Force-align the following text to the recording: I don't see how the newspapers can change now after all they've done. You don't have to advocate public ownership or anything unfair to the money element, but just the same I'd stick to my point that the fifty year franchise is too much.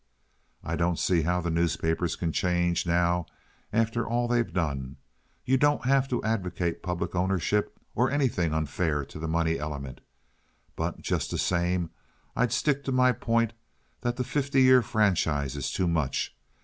I 0.63 0.75
don't 0.75 0.97
see 0.97 1.21
how 1.21 1.41
the 1.41 1.51
newspapers 1.51 2.15
can 2.15 2.31
change 2.31 2.87
now 2.87 3.27
after 3.71 4.03
all 4.03 4.27
they've 4.27 4.51
done. 4.51 4.97
You 5.45 5.57
don't 5.59 5.85
have 5.85 6.07
to 6.07 6.23
advocate 6.23 6.81
public 6.81 7.13
ownership 7.15 7.79
or 7.93 8.09
anything 8.09 8.51
unfair 8.51 9.05
to 9.05 9.19
the 9.19 9.27
money 9.27 9.59
element, 9.59 10.01
but 10.75 11.01
just 11.03 11.29
the 11.29 11.37
same 11.37 11.91
I'd 12.35 12.51
stick 12.51 12.83
to 12.85 12.91
my 12.91 13.11
point 13.11 13.53
that 13.99 14.15
the 14.15 14.23
fifty 14.23 14.63
year 14.63 14.81
franchise 14.81 15.55
is 15.55 15.71
too 15.71 15.87
much. 15.87 16.35